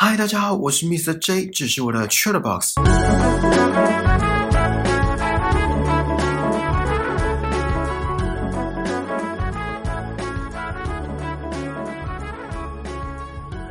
[0.00, 1.18] 嗨，大家好，我是 Mr.
[1.18, 2.74] J，这是我的 c h a t Box。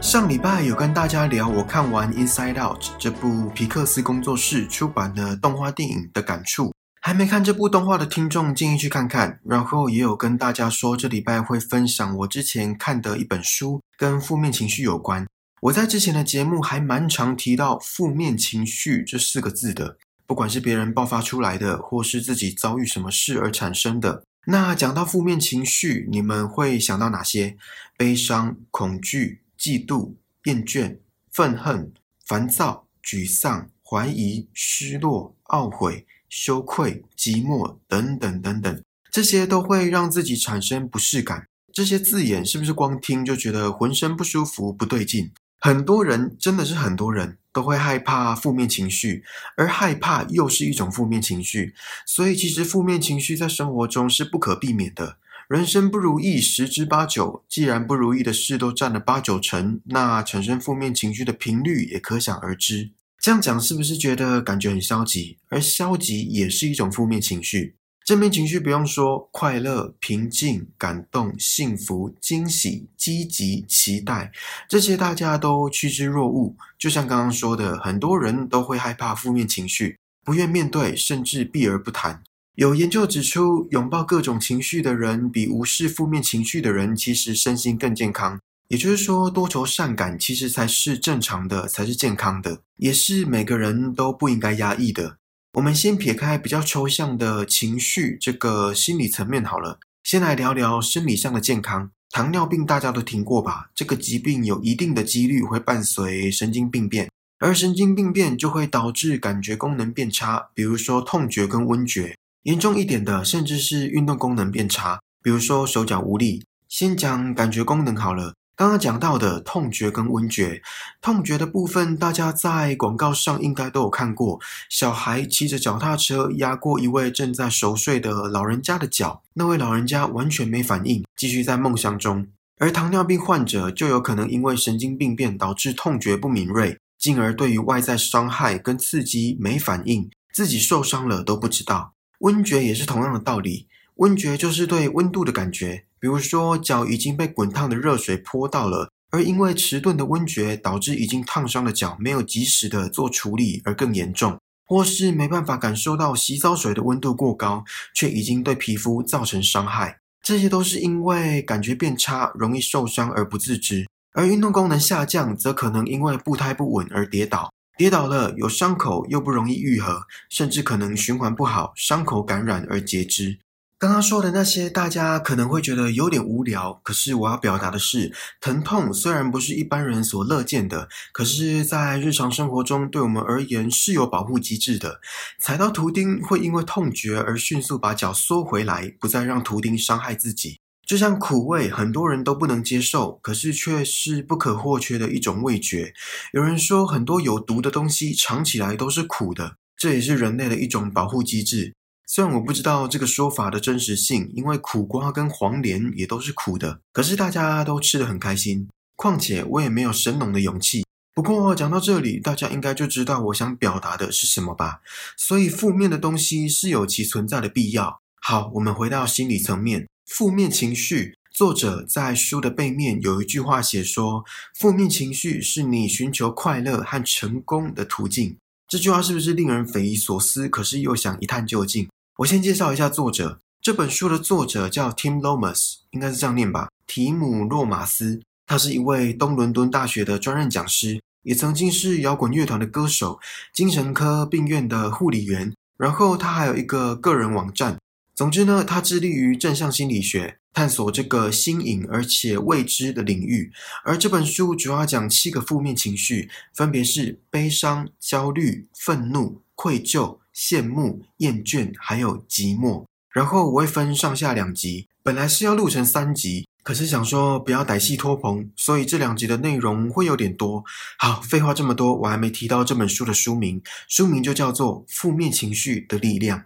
[0.01, 6.73] 上礼拜有跟大家聊我看完《Inside Out》这部皮克斯工作室出版的动画电影的感触。
[6.99, 9.39] 还没看这部动画的听众建议去看看。
[9.45, 15.25] 然后也有跟大家说，这礼拜会分享我之前看的一本书，跟负面情绪有关。
[15.61, 24.23] 我在之前的节目还蛮常提到“负面情绪”这四个字的，不管是别人爆发出来的，或是自己遭遇什么事而产生的。
[24.46, 27.57] 那讲到负面情绪，你们会想到哪些？
[27.97, 30.13] 悲伤、恐惧、嫉妒、
[30.43, 30.99] 厌倦、
[31.32, 31.91] 愤恨、
[32.23, 41.47] 烦躁、沮丧、怀疑、失落、懊悔、羞愧、寂寞等等等等，这些都会让自己产生不适感。
[41.73, 45.31] 这些字眼是不是光听就觉得浑身不舒服、不对劲？
[45.59, 49.23] 很多人真的是很多人都会害怕负面情绪，
[49.55, 51.73] 而害怕又是一种负面情绪，
[52.05, 55.17] 所以其实负面情绪在生活中是不可避免的。
[55.47, 62.92] 人生不如意十之八九，既然不如意的事都占了八九成，那产生负面情绪的频率也可想而知。
[63.19, 65.38] 这样讲是不是觉得感觉很消极？
[65.49, 67.75] 而消极也是一种负面情绪。
[68.08, 74.31] 正面情绪不用说，快乐、平静、感动、幸福、惊喜、积极、期待，
[74.69, 76.55] 这些大家都趋之若鹜。
[76.80, 82.23] 就像刚刚说的，很多人都会害怕负面情绪，不愿面对，甚至避而不谈。
[82.55, 88.39] 有研究指出，拥抱各种情绪的人，比无视负面情绪的人，其实身心更健康。
[88.69, 95.17] 也就是说，多愁善感其实才是正常的，才是健康的，也是每个人都不应该压抑的。
[95.58, 101.89] 我们先撇开比较抽象的情绪这个心理层面好了，先来聊聊生理上的健康。
[102.11, 103.72] 糖尿病大家都听过吧？
[103.73, 116.45] 这个疾病有一定的几率会伴随神经病变，而神经病变就会导致感觉功能变差，比如说痛觉跟温觉，严重一点的甚至是运动功能变差，比如说手脚无力。
[116.70, 118.36] 先讲感觉功能好了。
[118.57, 120.63] 刚刚讲到的痛觉跟温觉，
[120.99, 124.39] 痛觉的部分，大家在广告上应该都有看过。
[124.67, 132.25] 小孩骑着脚踏车压过一位正在熟睡的老人家的脚，那位老人家完全没反应，继续在梦乡中。
[132.57, 141.94] 而糖尿病患者就有可能因为神经病变导致痛觉不敏锐，进而对于外在伤害跟刺激没反应，自己受伤了都不知道。
[142.22, 145.84] 温觉也是同样的道理，温觉就是对温度的感觉。
[146.00, 157.63] 比如说，脚已经被滚烫的热水泼到了，而因为迟钝的温觉，导致已经烫伤的脚没有及时的做处理而更严重，或是没办法感受到洗澡水的温度过高，
[157.96, 159.97] 却已经对皮肤造成伤害。
[160.22, 163.88] 这些都是因为感觉变差，容易受伤而不自知。
[164.13, 173.40] 而运动功能下降，则可能因为步态不稳而跌倒，跌倒了有伤口又不容易愈合，甚至可能循环不好，伤口感染而截肢。
[173.80, 176.82] 刚刚说的那些，大家可能会觉得有点无聊。
[176.84, 178.12] 可是我要表达的是，
[178.42, 185.00] 疼痛虽然不是一般人所乐见的，可是，在日常生活中，对我们而言是有保护机制的。
[185.40, 190.60] 踩到图钉会因为痛觉而迅速把脚缩回来，不再让图钉伤害自己。
[190.88, 195.94] 就像苦味，很多人都不能接受，可是却是不可或缺的一种味觉。
[196.34, 201.76] 有人说，很多有毒的东西尝起来都是苦的，这也是人类的一种保护机制。
[202.09, 208.69] 虽然我不知道这个说法的真实性，因为苦瓜跟黄连也都是苦的，可是大家都吃得很开心。
[208.95, 210.85] 况且我也没有神农的勇气。
[211.13, 214.79] 不过讲到这里，大家应该就知道我想表达的是什么吧？
[215.18, 218.00] 所以负面的东西是有其存在的必要。
[218.22, 221.18] 好，我们回到心理层面，负面情绪。
[221.34, 224.24] 作者在书的背面有一句话写说：
[224.56, 228.38] 负面情绪是你寻求快乐和成功的途径。
[228.68, 230.47] 这句话是不是令人匪夷所思？
[230.47, 231.88] 可是又想一探究竟。
[232.18, 233.42] 我先介绍一下作者。
[233.62, 236.72] 这本书的作者叫 Tim Lomas，应该是这样念吧？
[236.88, 238.20] 提姆·洛马斯。
[238.48, 243.19] 他是一位东伦敦大学的专任讲师，也曾经是摇滚乐团的歌手、
[243.54, 245.54] 精神科病院的护理员。
[245.78, 247.78] 然后他还有一个个人网站。
[248.16, 253.52] 总之呢，他致力于正向心理学，探索这个新颖而且未知的领域。
[253.84, 260.18] 而这本书主要讲七个负面情绪，分别是悲伤、焦虑、愤怒、愧疚。
[260.38, 262.86] 羡慕、厌倦，还有寂寞。
[263.10, 270.63] 然后我会分上下两集，本来是要录成三集，可是想说不要歹戏拖棚，所以这两集的内容会有点多。
[271.00, 276.39] 好，废话这么多，我还没提到这本书的书名，书名就叫做《负面情绪的力量》。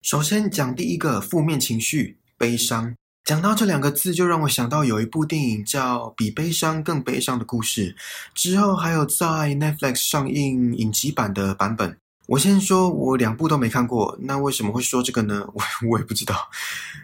[0.00, 2.94] 首先讲第一个负面情绪——悲伤。
[3.24, 7.94] 讲到这两个字，就让我想到有一部电影叫《比悲伤更悲伤的故事》，
[8.32, 11.98] 之后还有在 Netflix 上映影集版的版本。
[12.28, 15.46] 我先说，我两部都没看过，那为什么会说这个呢？
[15.54, 16.50] 我我也不知道。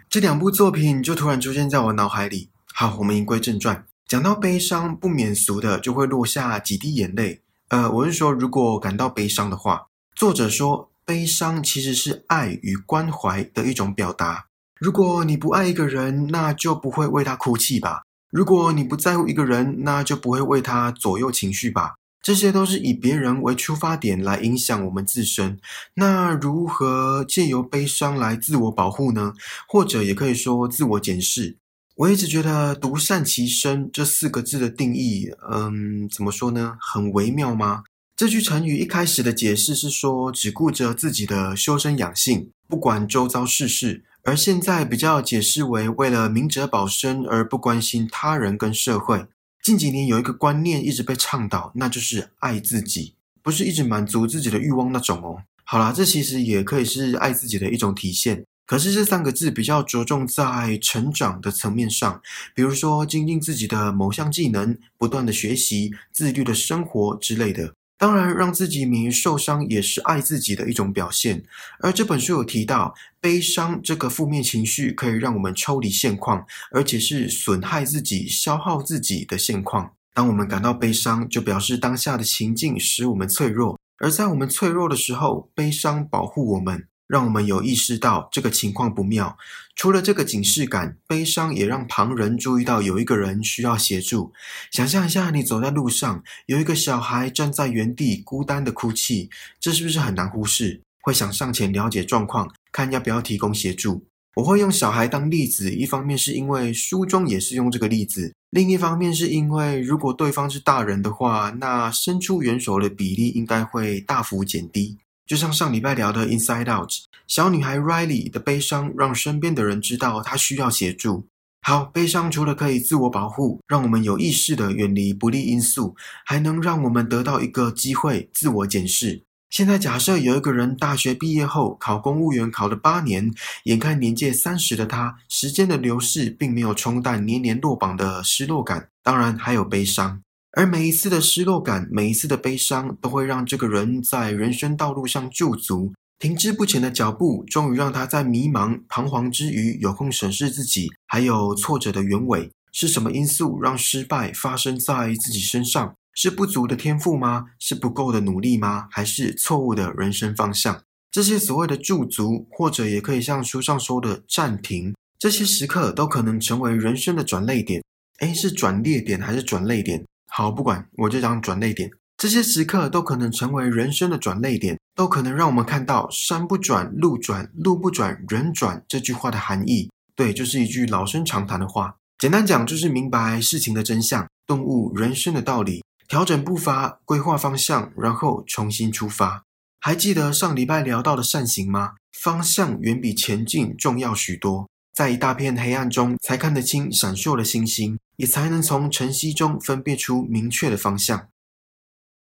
[0.07, 2.51] 这两部作品就突然出现在我脑海里。
[2.75, 7.41] 好，我们言归正传，讲到悲伤，不免俗的就会落下几滴眼泪。
[7.69, 14.45] 呃，我是说，如果感到悲伤的话，作者说，悲伤其实是爱与关怀的一种表达。
[14.79, 21.95] 如果你不爱一个人，那就不会为他哭泣吧；如果你不在乎一个人，那就不会为他左右情绪吧。
[22.25, 25.59] 这些都是以别人为出发点来影响我们自身。
[25.93, 29.33] 那如何借由悲伤来自我保护呢？
[29.67, 31.57] 或者也可以说自我检视。
[31.97, 36.75] 我一直觉得“独善其身”这四个字的定义，嗯，怎么说呢？
[36.81, 37.83] 很微妙吗？
[38.15, 44.03] 这句成语一开始的解释是说，只顾着自己的修身养性，不管周遭世事。
[44.23, 49.27] 而现在比较解释为为了明哲保身而不关心他人跟社会。
[49.65, 55.41] 近几年有一个观念一直被倡导，那就是爱自己，不是一直满足自己的欲望那种哦。
[55.63, 58.45] 好啦，这其实也可以是爱自己的一种体现。
[58.67, 62.21] 可是这三个字比较着重在成长的层面上，
[62.53, 67.73] 比如说精进自己的某项技能，不断的学习，自律的生活之类的。
[67.97, 71.43] 当然，让自己免于受伤也是爱自己的一种表现。
[71.79, 79.93] 而这本书有提到，悲伤这个负面情绪可以让我们抽离现况，而且是损害自己、消耗自己的现况。
[80.13, 86.87] 当我们感到悲伤，就表示当下的情境使我们脆弱，而在我们脆弱的时候，悲伤保护我们。
[87.07, 89.37] 让我们有意识到这个情况不妙。
[89.75, 94.31] 除了这个警示感，悲伤也让旁人注意到有一个人需要协助。
[94.71, 99.29] 想象一下，你走在路上，有一个小孩站在原地孤单的哭泣，
[99.59, 100.81] 这是不是很难忽视？
[101.01, 104.05] 会想上前了解状况，看要不要提供协助。
[104.35, 114.97] 我会用小孩当例子，一方面是因为书中也是用这个例子，另一方面是因为如果对方是大人的话，那伸出援手的比例应该会大幅减低。
[115.25, 116.89] 就像上礼拜聊的《Inside Out》，
[117.27, 121.27] 小女孩 Riley 的悲伤让身边的人知道她需要协助。
[121.61, 129.23] 好，悲伤除了可以自我保护，让我们有意识的远离不利因素，还能让我们得到一个机会自我检视。
[129.49, 133.33] 现在假设有一个人大学毕业后考公务员考了八年，
[133.63, 140.21] 眼看年届三十的他，时间的流逝并没有冲淡年年落榜的失落感，当然还有悲伤。
[140.55, 155.93] 而每一次的失落感，每一次的悲伤，都会让这个人在人生道路上驻足，停滞不前的脚步，终于让他在迷茫、彷徨之余，有空审视自己，还有挫折的原委，是什么因素让失败发生在自己身上？
[156.13, 157.47] 是不足的天赋吗？
[157.59, 158.87] 是不够的努力吗？
[158.89, 160.81] 还是错误的人生方向？
[161.11, 167.83] 这些所谓的驻足，或者也可以像书上说的暂停，这些时刻都可能成为人生的转泪点。
[168.21, 170.01] 诶，是转捩点还是转泪点？
[170.37, 171.89] 好，不管，我就讲转泪点。
[172.17, 179.89] 这些时刻都可能成为人生的转泪点，都可能让我们看到“山不转路转，路不转人转”这句话的含义。
[180.13, 181.95] 对，就是一句老生常谈的话。
[182.19, 189.43] 简单讲，就是明白事情的真相，顿悟人生的道理，调整步伐，规划方向，然后重新出发。
[189.79, 191.93] 还记得上礼拜聊到的善行吗？
[192.11, 194.67] 方向远比前进重要许多。
[194.93, 201.29] 在一大片黑暗中，才看得清闪烁的星星，也才能从晨曦中分辨出明确的方向。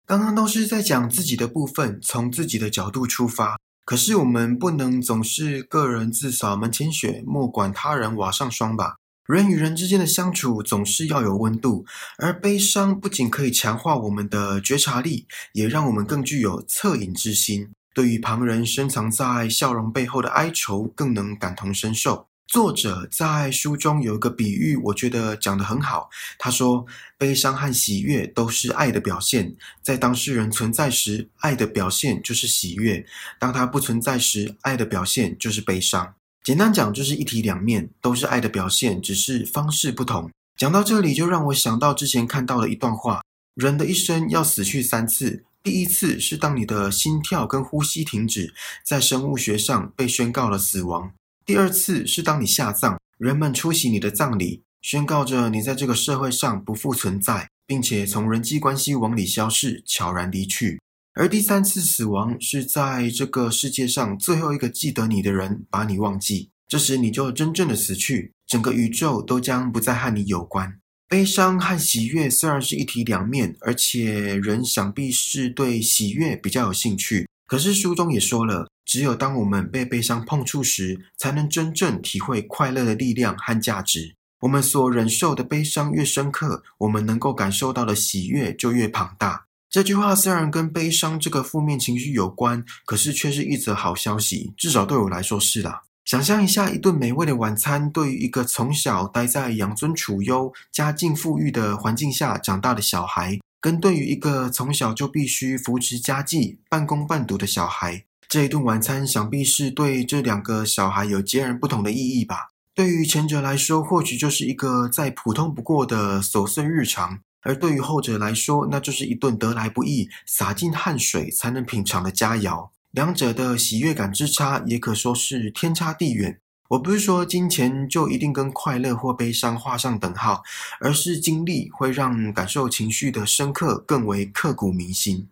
[0.05, 3.57] 刚刚都是在讲自己的部分，从自己的角度出发。
[3.83, 8.95] 可是我们不能总是个人自扫门前雪，莫管他人瓦上霜吧？
[9.25, 11.85] 人与人之间的相处总是要有温度，
[12.17, 22.27] 而悲伤不仅可以强化我们的觉察力，也让我们更具有恻隐之心，对于旁人深藏在笑容背后的哀愁，更能感同身受。
[22.51, 26.09] 作者在书中有一个比喻，我觉得讲得很好。
[26.37, 26.85] 他说
[27.17, 33.05] ：“悲伤和喜悦都是爱的表现，在当事人存在时，爱的表现就是喜悦；
[33.39, 36.13] 当他不存在时，爱的表现就是悲伤。
[36.43, 40.29] 简单讲，就是一体两面，都是爱的表现，只是方式不同。”
[40.59, 43.21] 讲到这里，就让我想到之前看到的一段话：
[43.55, 48.53] 人的一生要死去三次，第一次是当你的心跳跟呼吸停止，
[48.85, 51.13] 在生物学上被宣告了死亡。
[51.45, 60.79] 第二次是当你下葬，人们出席你的葬礼，宣告着你在这个社会上不复存在，并且从人际关系网里消失，悄然离去。
[61.13, 70.77] 而第三次死亡是在这个世界上最后一个记得你的人把你忘记，这时你就真正的死去，整个宇宙都将不再和你有关。
[71.09, 77.27] 悲伤和喜悦虽然是一体两面，而且人想必是对喜悦比较有兴趣。
[77.45, 84.15] 可是书中也说了，只有当我们被悲伤碰触时，才能真正体会快乐的力量和价值。
[84.41, 89.45] 我们所忍受的悲伤越深刻，我们能够感受到的喜悦就越庞大。
[89.69, 95.83] 这句话虽然跟悲伤这个负面情绪有关，可是却是一则好消息，至少对我来说是啦。
[96.03, 103.39] 想象一下，一顿美味的晚餐，对于一个从小待在养尊处优、家境富裕的环境下长大的小孩。
[103.61, 112.51] 跟对于一个从小就必须扶持家计、半工半读的小孩，这一顿晚餐想必是对这两个小孩有截然不同的意义吧。
[112.73, 122.69] 对于前者来说，或许就是一个再普通不过的琐碎日常；而对于后者来说，那就是一顿得来不易、洒尽汗水才能品尝的佳肴。
[122.91, 126.39] 两者的喜悦感之差，也可说是天差地远。
[126.69, 130.41] 我不是说金钱就一定跟快乐或悲伤画上等号，
[130.79, 135.27] 而是经历会让感受情绪的深刻更为刻骨铭心。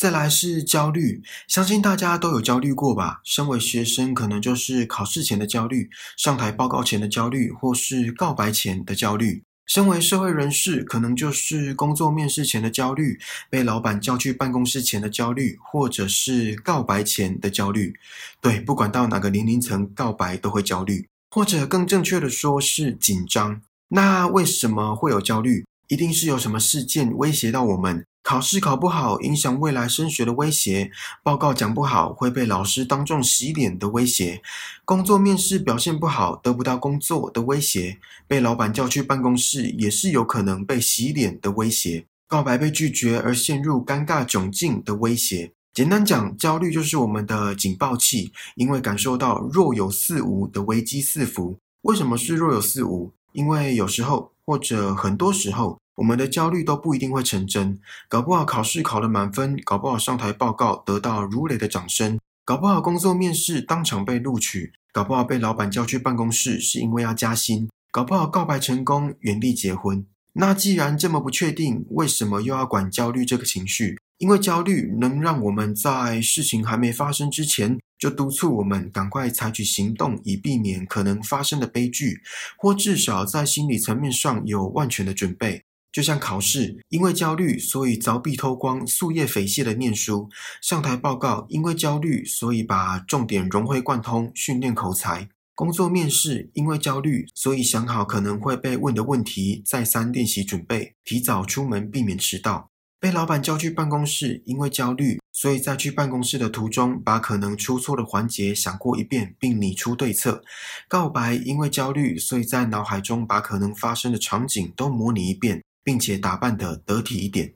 [0.00, 3.20] 再来是焦虑，相信大家都有焦虑过吧？
[3.22, 9.42] 身为学生，可能就是考试前的焦虑，上台报告前的焦虑，或是告白前的焦虑。
[9.66, 17.92] 身为社会人士，可能就是工作面试前的焦虑，被老板叫去办公室前的焦虑，或者是告白前的焦虑。
[18.40, 23.60] 对，不管到哪个年龄层告白都会焦虑，或者更正确的说是紧张。
[23.88, 25.66] 那为什么会有焦虑？
[25.88, 28.06] 一定是有什么事件威胁到我们。
[28.30, 30.88] 考试考不好，影响未来升学的威胁；
[31.20, 34.40] 报告讲不好，会被老师当众洗脸的威胁；
[34.84, 37.96] 工作面试表现不好，得不到工作的威胁；
[38.28, 45.50] 被老板叫去办公室，也是有可能被洗脸的威胁；告白被拒绝而陷入尴尬窘境的威胁。
[45.74, 51.58] 简单讲，焦虑就是我们的警报器，因为感受到若有似无的危机四伏。
[51.82, 53.10] 为什么是若有似无？
[53.32, 55.76] 因为有时候或者很多时候。
[56.00, 57.78] 我们的焦虑都不一定会成真，
[58.08, 70.06] 搞不好考试考了满分，搞不好上台报告得到如雷的掌声，搞不好工作面试当场被录取，搞不好被老板叫去办公室是因为要加薪，搞不好告白成功，原地结婚。
[70.32, 73.98] 那既然这么不确定，为什么又要管焦虑这个情绪？
[74.16, 82.22] 因为焦虑能让我们在事情还没发生之前，就督促我们赶快采取行动，以避免可能发生的悲剧，
[82.56, 85.62] 或至少在心理层面上有万全的准备。
[85.92, 90.28] 就像考试，因为焦虑，所以凿壁偷光、夙夜匪懈的念书；
[90.62, 102.70] 上台报告，因为焦虑，所以把重点融会贯通，训练口才；工作面试，因为焦虑，所以想好可能会被问的问题，再三练习准备，提早出门避免迟到；
[103.00, 110.40] 被老板叫去办公室，因为焦虑，所以在去办公室的途中，把可能出错的环节想过一遍，并拟出对策；
[110.88, 115.60] 告白，因为焦虑，所以在脑海中把可能发生的场景都模拟一遍。
[115.82, 117.54] 并且打扮得得体一点。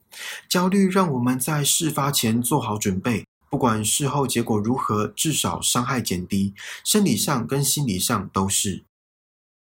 [0.48, 6.54] 焦虑让我们在事发前做好准备，不管事后结果如何，至少伤害减低，
[6.84, 8.84] 生理上跟心理上都是。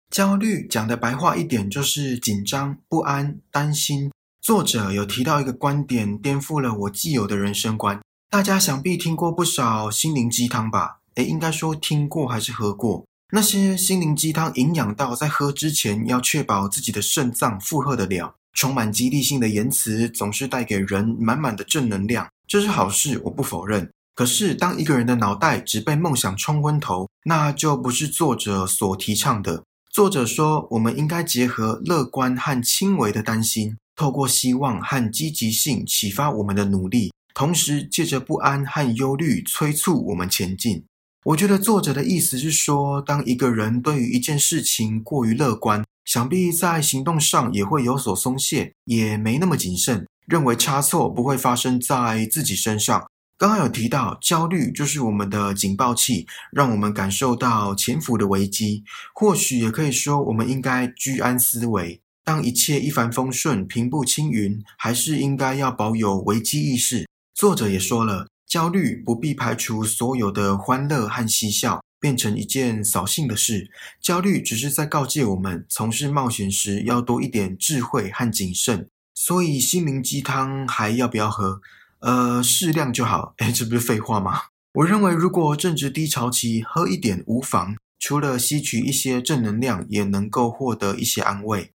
[0.09, 4.11] 焦虑讲的白话一点，就是紧张、不安、担心。
[4.41, 7.99] 作者有提到一个观点，颠覆了我既有的人生观。
[8.31, 10.99] 大家想必听过不少心灵鸡汤吧？
[11.15, 13.05] 诶，应该说听过还是喝过？
[13.31, 18.35] 那些心灵鸡汤，营养到在喝之前要确保自己的肾脏负荷得了。
[18.59, 23.89] 充满激励性的言辞总是带给人满满的正能量，这是好事，我不否认。
[24.13, 29.63] 可是，当一个人的脑袋只被梦想冲昏头，那就不是作者所提倡的。
[29.93, 40.83] 作者说，我们应该结合乐观和轻微的担心，透过希望和积极性启发我们的努力，同时借着不安和忧虑催促我们前进。
[41.23, 53.05] 我觉得作者的意思是说，当一个人对于一件事情过于乐观，想必在行动上也会有所松懈，也没那么谨慎，认为差错不会发生在自己身上。
[53.37, 58.83] 刚刚有提到，焦虑就是我们的警报器，让我们感受到潜伏的危机。
[59.13, 62.01] 或许也可以说，我们应该居安思危。
[62.25, 67.07] 当一切一帆风顺、平步青云，还是应该要保有危机意识。
[67.33, 71.81] 作者也说了，焦虑不必排除所有的欢乐和嬉笑。
[71.99, 73.69] 变成一件扫兴的事，
[74.01, 78.87] 焦虑只是在告诫我们，从事冒险时要多一点智慧和谨慎。
[79.13, 81.59] 所以心灵鸡汤还要不要喝？
[81.99, 83.33] 呃，适量就好。
[83.37, 84.43] 哎， 这不是废话吗？
[84.75, 87.75] 我认为，如果正值低潮期，喝一点无妨。
[87.99, 91.73] 除了吸取一些正能量，也能够获得一些安慰。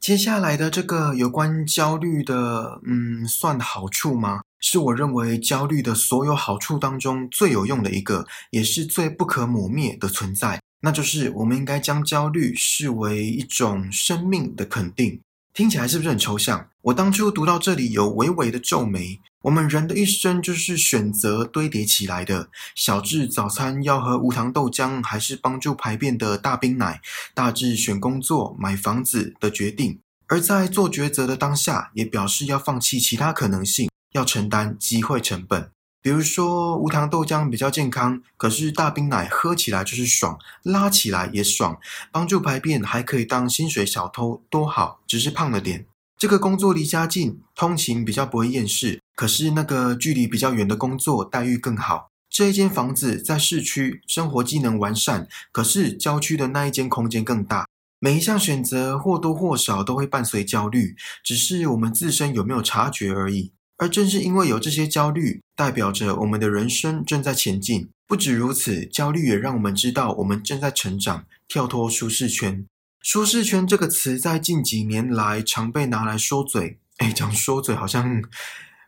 [0.00, 4.40] 接下来的这个有关焦虑的，嗯，算好处吗？
[4.62, 10.62] 是我认为焦虑的所有好处当中最有用的一个，也是最不可磨灭的存在。
[10.80, 15.20] 那就是我们应该将焦虑视为一种生命的肯定。
[15.52, 16.68] 听起来是不是很抽象？
[16.80, 19.20] 我当初读到这里有微微的皱眉。
[19.42, 27.00] 我们人的一生就是选择堆叠起来的，小至早餐要喝无糖豆浆还是帮助排便的大冰奶，
[27.34, 29.98] 大至选工作、买房子的决定。
[30.28, 35.70] 而在做抉择的当下，也表示要放弃其他可能性，要承担机会成本。
[36.00, 41.78] 比如说，无糖豆浆比较健康，可是大冰奶喝起来就是爽，拉起来也爽，
[42.10, 45.00] 帮助排便，还可以当薪水小偷，多好！
[45.06, 45.86] 只是胖了点。
[46.18, 49.00] 这个工作离家近，通勤比较不会厌世。
[49.14, 52.08] 可是那个距离比较远的工作待遇更好。
[52.28, 55.28] 这一间房子在市区，生活机能完善。
[55.52, 57.68] 可是郊区的那一间空间更大。
[58.00, 63.52] 每一项选择或多或少都会伴随焦虑，只是我们自身有没有察觉而已。
[63.82, 67.88] 而正是因为有这些焦虑，代表着我们的人生正在前进。
[68.06, 72.64] 不止如此，焦虑也让我们知道我们正在成长，跳脱舒适圈。
[73.00, 78.22] 舒适圈这个词在近几年来常被拿来说嘴，哎，讲说嘴好像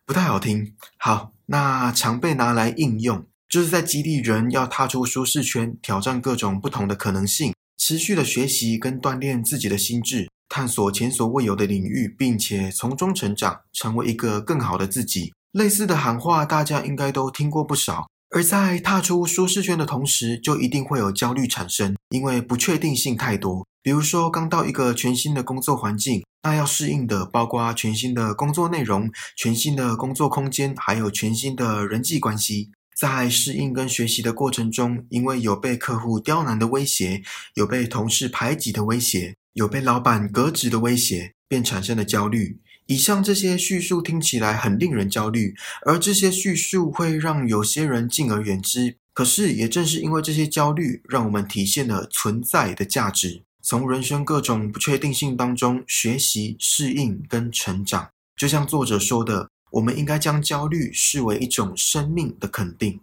[0.07, 0.73] 不太好听。
[0.97, 15.33] 好，那常被拿来应用，就是在激励人要踏出舒适圈，挑战各种不同的可能性，持续的学习跟锻炼自己的心智，探索前所未有的领域，并且从中成长，成为一个更好的自己。
[15.53, 18.07] 类似的喊话，大家应该都听过不少。
[18.31, 23.65] 而在踏出舒适圈的同时，就一定会有焦虑产生，因为不确定性太多。
[23.81, 32.71] 比如说，刚到一个全新的工作环境，那要适应的包括全新的工作内容、全新的工作空间，还有全新的人际关系。
[32.97, 37.23] 在适应跟学习的过程中，因为有被客户刁难的威胁，
[37.55, 42.61] 有被同事排挤的威胁，有被老板革职的威胁，便产生了焦虑。
[42.87, 45.55] 以上这些叙述听起来很令人焦虑，
[45.87, 48.97] 而这些叙述会让有些人敬而远之。
[49.15, 58.11] 可是，也正是因为这些焦虑，让我们体现了存在的价值，从人生各种不确定性当中学习、适应跟成长。
[58.37, 63.01] 就像作者说的，我们应该将焦虑视为一种生命的肯定。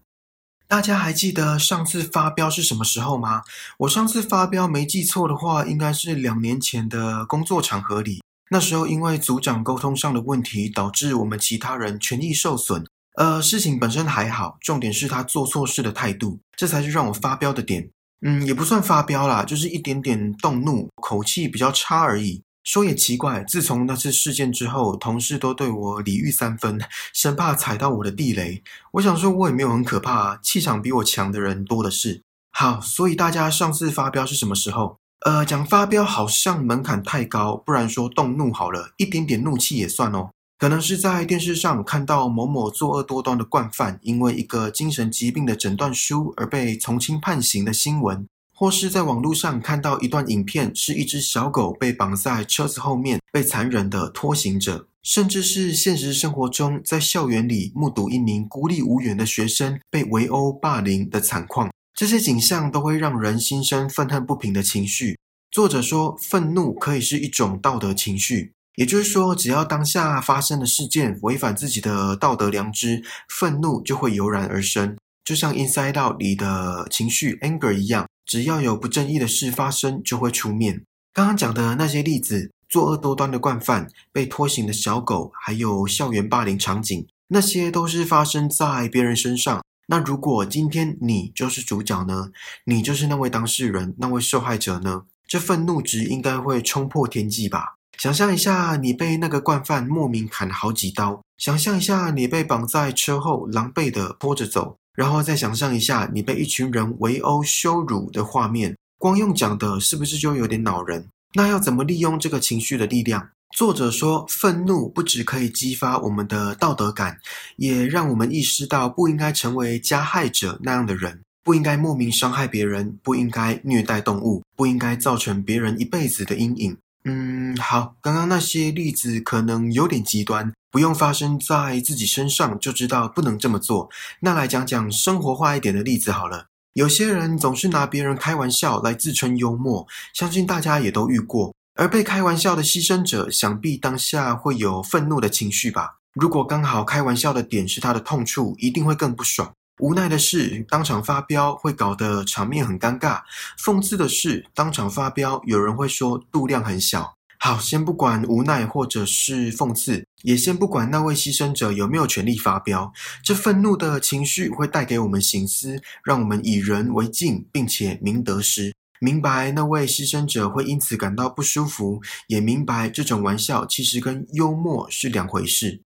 [0.67, 3.41] 大家还记得上次发飙是什么时候吗？
[3.79, 8.23] 我上次发飙没记错的话，应该是两年前的工作场合里。
[8.49, 12.85] 那时候因为组长沟通上的问题，导致我们其他人权益受损。
[13.17, 17.89] 呃，事情本身还好，重点是他做错事的态度，这才是让我发飙的点。
[18.25, 22.41] 嗯，也不算发飙啦，就是一点点动怒，口气比较差而已。
[22.63, 26.79] 说也奇怪，自从那次事件之后，同事都对我礼遇三分，
[27.13, 28.63] 生怕踩到我的地雷。
[28.93, 32.21] 我想说，我也没有很可怕，气场比我强的人多的是。
[32.51, 34.97] 好，所以大家上次发飙是什么时候？
[35.25, 40.29] 呃，讲发飙好像门槛太高，不然说动怒好了，一点点怒气也算哦。
[40.57, 48.27] 可能是在电视上看到某某作恶多端的惯犯，因为一个精神疾病的诊断书而被从轻判刑的新闻，
[48.61, 61.71] 或是在网络上看到一段影片，是一只小狗被绑在车子后面被残忍的拖行着，甚至是现实生活中在校园里目睹一名孤立无援的学生被围殴霸凌的惨况。
[61.95, 65.17] 这些景象都会让人心生愤恨不平的情绪。
[65.49, 74.95] 作者说，愤怒可以是一种道德情绪，也就是说，只要当下发生的事件违反自己的道德良知，愤怒就会油然而生。
[75.25, 80.83] 就像《Inside Out》里的情绪 anger 一样，只要有不正义的事发生，就会出面。
[81.13, 89.63] 刚刚讲的那些例子，作恶多端的惯犯、被拖行的小狗，还有校园霸凌场景，那些都是发生在别人身上。
[89.87, 92.31] 那如果今天你就是主角呢？
[92.65, 95.03] 你就是那位当事人、那位受害者呢？
[95.27, 97.75] 这愤怒值应该会冲破天际吧？
[97.97, 108.75] 想象一下，你被那个惯犯莫名砍了好几刀；想象一下，你被绑在车后，狼狈的拖着走；然后再想象一下，你被一群人围殴、羞辱的画面。
[108.97, 111.07] 光用讲的，是不是就有点恼人？
[111.33, 113.29] 那要怎么利用这个情绪的力量？
[113.55, 117.17] 作者说，愤怒不只可以激发我们的道德感，
[117.57, 126.77] 也让我们意识到不应该成为加害者那样的人，不应该莫名伤害别人，不应该虐待动物，不应该造成别人一辈子的阴影。
[127.03, 133.89] 嗯，好，刚刚那些例子可能有点极端，不用发生在自己身上就知道不能这么做。
[134.19, 136.45] 那来讲讲生活化一点的例子好了。
[136.73, 141.53] 有些人总是拿别人开玩笑来自称幽默，相信大家也都遇过。
[141.75, 145.97] 而被开玩笑的牺牲者，想必当下会有愤怒的情绪吧？
[146.13, 149.51] 如果刚好开玩笑的点是他的痛处，一定会更不爽。
[149.81, 153.23] 无奈的是，当场发飙会搞得场面很尴尬；
[153.59, 157.15] 讽刺的是，当场发飙有人会说度量很小。
[157.39, 168.71] 好，先不管无奈或者是讽刺，也先不管那位牺牲者有没有权利发飙，这愤怒的情绪会带给我们醒思，让我们以人为镜，并且明得失。
[168.99, 175.81] 明白那位牺牲者会因此感到不舒服，也明白这种玩笑其实跟幽默是两回事。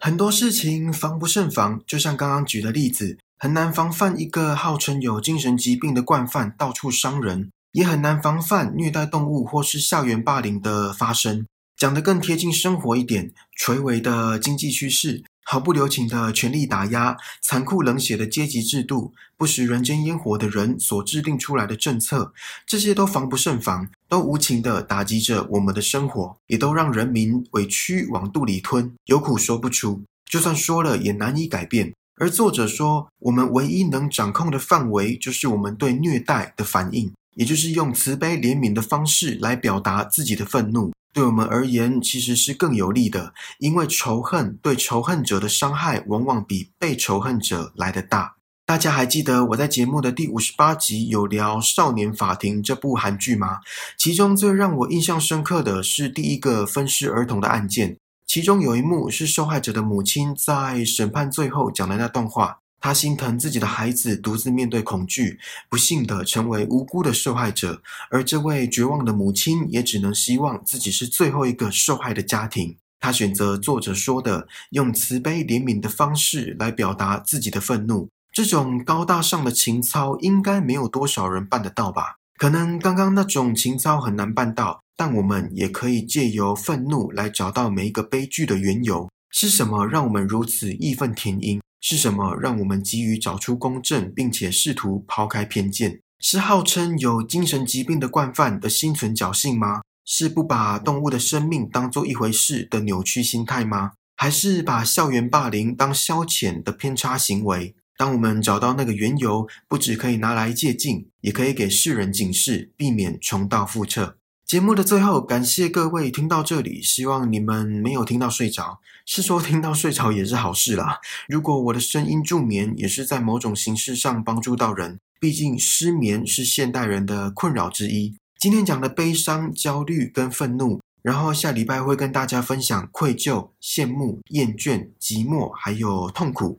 [0.00, 11.46] 很多事情防不胜防，就像刚刚举的例子，很难防范一个号称有精神疾病的惯犯到处伤人，也很难防范虐待动物或是校园霸凌的发生。
[11.76, 15.22] 讲得更贴近生活一点，垂危的经济趋势。
[15.44, 22.34] 毫不留情的权力打压，残酷冷血的阶级制度，不食人间烟火的人所制定出来的政策，
[22.66, 30.02] 这些都防不胜防，都无情的打击着我们的生活，也都让人民委屈往肚里吞，有苦说不出。
[30.26, 31.94] 就算说了，也难以改变。
[32.20, 40.92] 而作者说，我们唯一能掌控的范围，就是我们对虐待的反应，也就是用慈悲怜悯的方式来表达自己的愤怒。
[41.12, 48.34] 对我们而言，其实是更有利的，因为仇恨对仇恨者的伤害，往往比被仇恨者来得大。
[48.66, 53.60] 大家还记得我在节目的第五十八集有聊《少年法庭》这部韩剧吗？
[53.96, 57.96] 其中最让我印象深刻的是第一个分尸儿童的案件，
[58.28, 62.58] 其中有一幕是受害者的母亲在审判最后讲的那段话。
[62.78, 72.76] 她心疼自己的孩子独自面对恐惧，不幸的成为无辜的受害者，而这位绝望的母亲也只能希望自己是最后一个受害的家庭。
[73.00, 82.16] 她选择作者说的用慈悲怜悯的方式来表达自己的愤怒，这种高大上的情操应该没有多少人办得到吧？
[82.36, 91.60] 可能刚刚那种情操很难办到，但我们也可以借由愤怒来找到每一个悲剧的缘由，是什么让我们如此义愤填膺？
[91.80, 96.00] 是什么让我们急于找出公正，并且试图抛开偏见？
[96.18, 99.82] 是号称有精神疾病的惯犯的心存侥幸吗？
[100.04, 103.92] 是不把动物的生命当做一回事的扭曲心态吗？
[104.16, 107.76] 还是把校园霸凌当消遣的偏差行为？
[107.96, 114.16] 当我们找到那个缘由，不只可以拿来借鉴，也可以给世人警示，避免重蹈覆辙。
[114.48, 121.00] 节目的最后，感谢各位听到这里，希望你们没有听到睡着，是说听到睡着也是好事啦。
[121.28, 128.16] 如果我的声音助眠，也是在某种形式上帮助到人，毕竟失眠是现代人的困扰之一。
[128.38, 136.58] 今天讲的悲伤、焦虑跟愤怒，然后下礼拜会跟大家分享愧疚、羡慕、厌倦、寂寞，还有痛苦。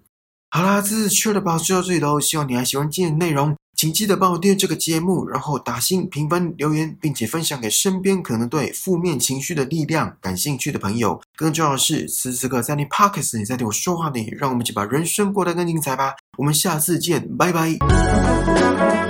[0.52, 3.56] 好啦，这是缺的宝就到这里喽，希望你还喜欢今天的内容。
[3.80, 11.22] 请记得帮我订阅这个节目，然后打星、评分、留言，并且分享给身边可能对负面情绪的力量感兴趣的朋友。
[11.38, 16.13] 更重要的是，此时此刻在你 Parkes，你在对我说话你，让我们一起把人生过得更精彩吧。
[16.38, 19.09] 我们下次见，拜拜。